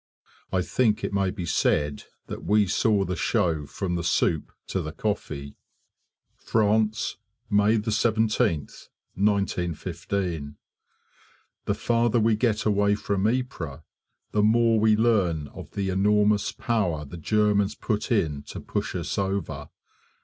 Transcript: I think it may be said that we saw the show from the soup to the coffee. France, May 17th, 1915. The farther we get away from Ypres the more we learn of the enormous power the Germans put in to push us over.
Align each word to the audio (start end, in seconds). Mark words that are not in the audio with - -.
I 0.51 0.63
think 0.63 1.03
it 1.03 1.13
may 1.13 1.29
be 1.29 1.45
said 1.45 2.05
that 2.25 2.43
we 2.43 2.65
saw 2.65 3.05
the 3.05 3.15
show 3.15 3.67
from 3.67 3.93
the 3.93 4.03
soup 4.03 4.51
to 4.69 4.81
the 4.81 4.91
coffee. 4.91 5.57
France, 6.35 7.17
May 7.51 7.77
17th, 7.77 8.87
1915. 9.13 10.55
The 11.65 11.73
farther 11.75 12.19
we 12.19 12.35
get 12.35 12.65
away 12.65 12.95
from 12.95 13.27
Ypres 13.27 13.81
the 14.31 14.41
more 14.41 14.79
we 14.79 14.95
learn 14.95 15.49
of 15.49 15.69
the 15.73 15.89
enormous 15.89 16.51
power 16.51 17.05
the 17.05 17.17
Germans 17.17 17.75
put 17.75 18.11
in 18.11 18.41
to 18.47 18.59
push 18.59 18.95
us 18.95 19.19
over. 19.19 19.69